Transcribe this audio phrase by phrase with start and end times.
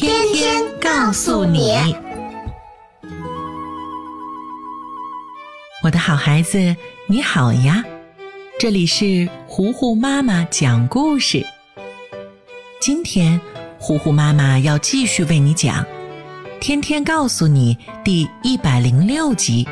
[0.00, 1.72] 天天告诉你，
[5.82, 6.76] 我的好孩子，
[7.08, 7.82] 你好呀！
[8.60, 11.44] 这里是糊糊妈妈讲故事。
[12.80, 13.40] 今天，
[13.80, 15.82] 糊糊妈妈要继续为你讲
[16.60, 19.66] 《天天告诉你》第一百零六集。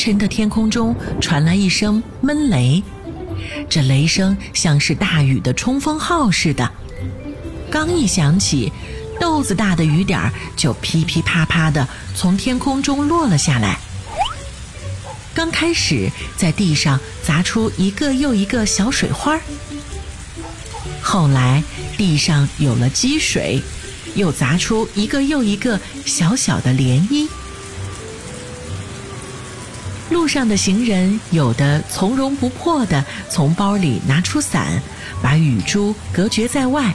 [0.00, 2.82] 沉的天空中传来一声闷雷，
[3.68, 6.70] 这雷声像是大雨的冲锋号似的。
[7.70, 8.72] 刚一响起，
[9.20, 13.78] 豆子大的雨点儿就噼噼啪啪的从天空中落了下来。
[15.34, 19.38] 刚开始在地上砸出一个又一个小水花，
[21.02, 21.62] 后来
[21.98, 23.60] 地上有了积水，
[24.14, 27.28] 又砸出一个又一个小小的涟漪。
[30.10, 34.82] 路上的行人有的从容不迫地从包里拿出伞，
[35.22, 36.92] 把雨珠隔绝在外；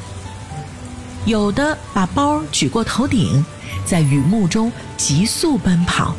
[1.25, 3.43] 有的把包举过头顶，
[3.85, 6.13] 在雨幕中急速奔跑，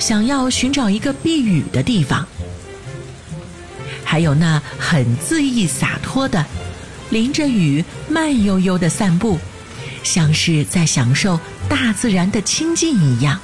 [0.00, 2.24] 想要寻找一个避雨的地方；
[4.04, 6.44] 还有那很恣意洒脱的，
[7.10, 9.38] 淋着雨慢悠悠地散步，
[10.02, 11.38] 像是在享受
[11.68, 13.40] 大自然的亲近一样。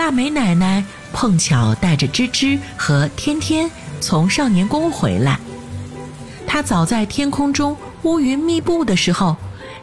[0.00, 3.70] 腊梅奶奶碰巧带着吱吱和天天
[4.00, 5.38] 从少年宫回来，
[6.46, 9.36] 她早在天空中乌云密布的时候，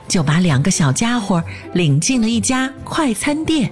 [0.07, 3.71] 就把两个小家伙领进了一家快餐店。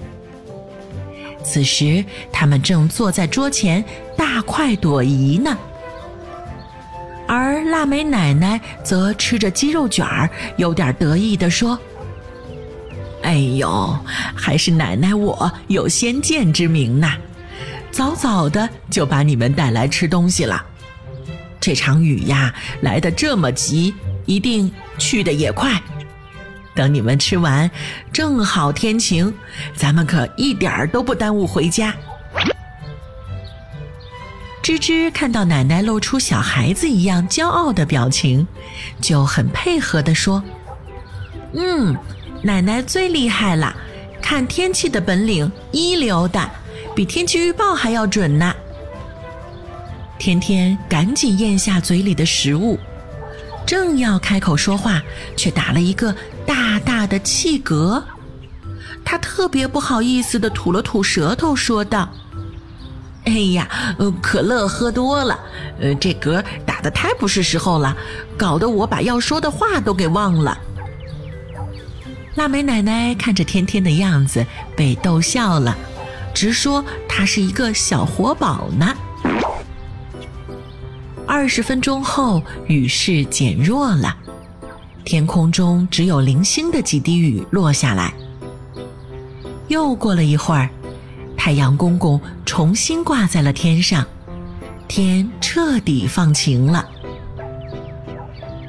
[1.42, 3.84] 此时，他们正坐在桌前
[4.16, 5.58] 大快朵颐呢，
[7.26, 11.76] 而腊梅奶奶则吃着鸡肉卷儿，有点得意地说。
[13.26, 13.98] 哎呦，
[14.36, 17.16] 还是奶奶我有先见之明呐，
[17.90, 20.64] 早早的就把你们带来吃东西了。
[21.58, 23.92] 这场雨呀来得这么急，
[24.26, 25.82] 一定去的也快。
[26.72, 27.68] 等你们吃完，
[28.12, 29.34] 正好天晴，
[29.74, 31.92] 咱们可一点儿都不耽误回家。
[34.62, 38.46] 吱吱看到奶奶露出小孩子一样骄傲的表情，
[39.00, 40.40] 就很配合地说
[41.54, 41.96] ：“嗯。”
[42.42, 43.74] 奶奶最厉害了，
[44.22, 46.50] 看天气的本领一流的，
[46.94, 48.54] 比天气预报还要准呢。
[50.18, 52.78] 天天赶紧咽下嘴里的食物，
[53.66, 55.02] 正要开口说话，
[55.36, 56.14] 却打了一个
[56.46, 58.02] 大大的气嗝。
[59.04, 62.08] 他特别不好意思的吐了吐舌头，说道
[63.26, 63.68] ：“哎呀，
[63.98, 65.38] 呃可乐喝多了，
[65.80, 67.96] 呃，这嗝打的太不是时候了，
[68.36, 70.56] 搞得我把要说的话都给忘了。”
[72.36, 74.44] 腊梅奶奶看着天天的样子，
[74.76, 75.74] 被逗笑了，
[76.34, 78.94] 直说他是一个小活宝呢。
[81.26, 84.14] 二十分钟后，雨势减弱了，
[85.02, 88.12] 天空中只有零星的几滴雨落下来。
[89.68, 90.68] 又过了一会儿，
[91.38, 94.06] 太阳公公重新挂在了天上，
[94.86, 96.86] 天彻底放晴了。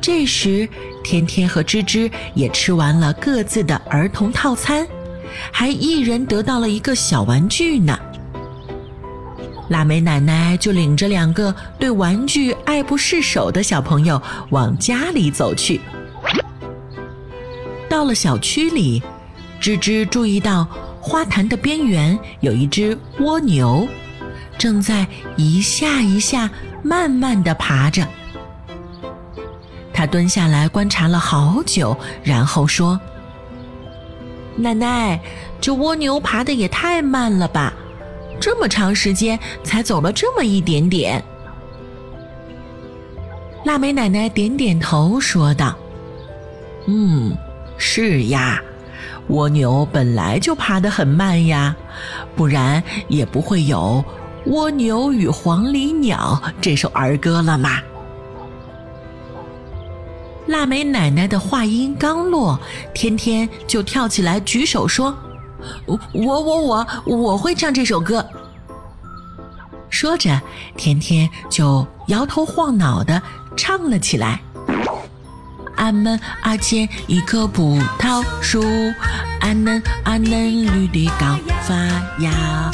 [0.02, 0.68] 这时。
[1.08, 4.86] 天天和芝芝也吃完了各自的儿童套餐，
[5.54, 7.98] 还一人得到了一个小玩具呢。
[9.70, 15.80] 腊梅奶奶就领着两个对玩具爱不释手的小朋友往家里走去。
[17.88, 19.02] 到了小区里，
[19.62, 20.68] 芝芝注意到
[21.00, 23.88] 花坛的边缘有一只蜗牛，
[24.58, 25.08] 正在
[25.38, 26.50] 一下一下
[26.84, 28.06] 慢慢地爬着。
[29.98, 33.02] 他蹲下来观察了好久，然后说
[34.56, 35.20] ：“奶奶，
[35.60, 37.74] 这蜗牛爬的也太慢了吧，
[38.40, 41.20] 这么长时间才走了这么一点点。”
[43.66, 45.76] 腊梅奶奶点点头说道
[46.86, 47.36] ：“嗯，
[47.80, 48.62] 是呀，
[49.30, 51.76] 蜗牛本来就爬得很慢呀，
[52.36, 54.06] 不然也不会有
[54.52, 57.82] 《蜗牛与黄鹂鸟》这首儿歌了嘛。”
[60.48, 62.60] 腊梅奶奶的话音刚落，
[62.94, 65.16] 天天就跳起来举手说
[65.86, 68.26] ：“我我我我我会唱这首歌。”
[69.90, 70.42] 说着，
[70.76, 73.22] 天天就摇头晃脑的
[73.56, 74.40] 唱了起来。
[75.76, 78.64] 俺们阿建一棵葡萄树，
[79.42, 81.76] 俺嫩俺嫩绿的刚发
[82.20, 82.72] 芽。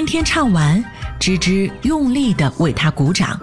[0.00, 0.82] 天天唱完，
[1.20, 3.38] 吱吱用力地为他鼓掌。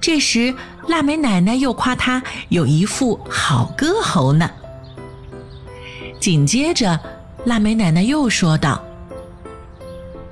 [0.00, 0.54] 这时，
[0.88, 4.50] 腊梅奶奶又夸他有一副好歌喉呢。
[6.18, 6.98] 紧接着，
[7.44, 8.82] 腊梅奶奶又说道：“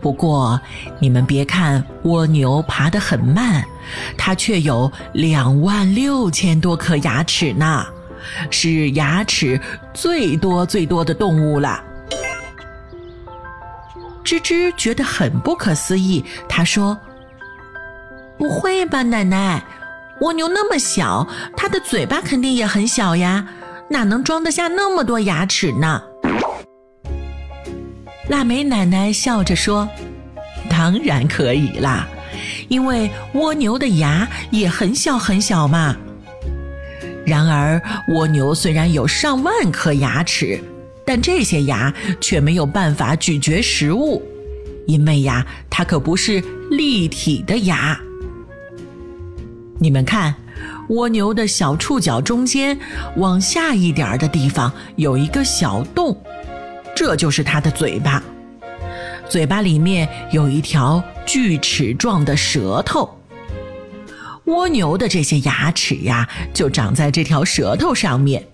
[0.01, 0.59] 不过，
[0.99, 3.63] 你们别看蜗牛爬得很慢，
[4.17, 7.85] 它却有两万六千多颗牙齿呢，
[8.51, 9.61] 是牙齿
[9.93, 11.85] 最多最多的动物了。”
[14.35, 16.99] 吱吱觉得很不可思议，他说
[18.37, 19.63] ：“不会吧，奶奶，
[20.21, 21.27] 蜗牛那么小，
[21.57, 23.47] 它的嘴巴肯定也很小呀，
[23.89, 26.03] 哪能装得下那么多牙齿呢？”
[28.29, 29.89] 腊梅奶奶笑着说
[30.69, 32.09] ：“当然可以啦，
[32.69, 35.95] 因为蜗牛的牙也很小很小嘛。
[37.25, 40.61] 然而，蜗牛虽然有上万颗牙齿。”
[41.07, 44.23] 但这些牙却没有办法咀嚼食物，
[44.87, 47.99] 因为呀，它可不是立体的牙。
[49.79, 50.35] 你们看，
[50.89, 52.79] 蜗牛的小触角中间
[53.17, 56.17] 往下一点儿的地方有一个小洞，
[56.95, 58.23] 这就是它的嘴巴。
[59.29, 63.19] 嘴巴里面有一条锯齿状的舌头。
[64.45, 68.47] 蜗牛的这些牙齿呀，就长在这条舌头上面。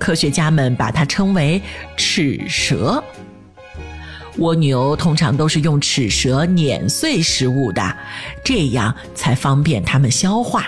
[0.00, 1.62] 科学家们把它称为
[1.96, 3.04] 齿舌。
[4.38, 7.96] 蜗牛通常都是用齿舌碾碎食物的，
[8.42, 10.66] 这样才方便它们消化。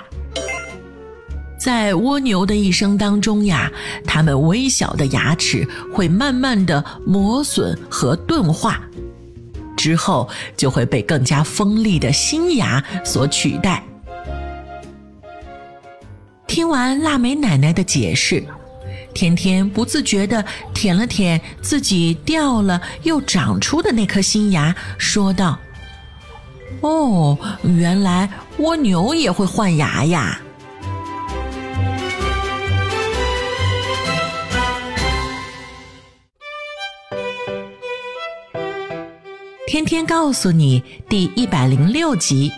[1.58, 3.70] 在蜗牛的一生当中呀，
[4.05, 8.82] 它们微小的牙齿会慢慢的磨损和钝化，
[9.76, 13.82] 之后就会被更加锋利的新牙所取代。
[16.49, 18.44] 听完腊梅奶奶的解释。
[19.14, 20.44] 天天不自觉地
[20.75, 25.59] 舔了舔自己掉了又长出的那颗新牙，说道
[26.81, 28.29] ：“哦，原来
[28.59, 30.41] 蜗牛也会换牙呀！”
[39.67, 42.53] 天天告诉你第一百零六集，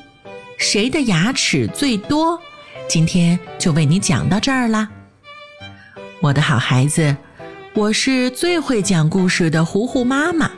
[0.58, 2.40] 谁的牙齿最多？
[2.88, 4.88] 今天就为你讲到这儿啦。
[6.24, 7.14] 我的好孩子，
[7.74, 10.50] 我是最会讲故事的糊糊妈妈。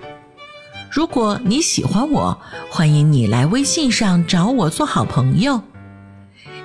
[0.89, 2.41] 如果你喜欢我，
[2.71, 5.61] 欢迎你来微信上找我做好朋友。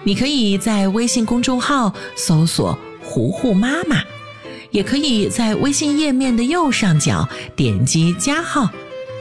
[0.03, 4.03] 你可以在微信公众号搜索“糊糊妈妈”，
[4.69, 8.69] 也可以在微信页面的右上角点击加号，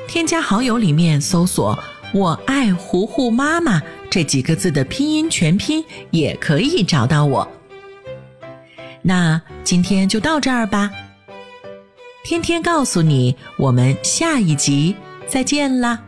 [0.06, 7.50] 添加好友里面搜索“我爱糊糊妈妈”这几个字的拼音全拼，也可以找到我。
[9.02, 10.90] 那今天就到这儿吧。
[12.24, 14.94] 天天告诉你，我们下一集
[15.26, 15.98] 再见啦。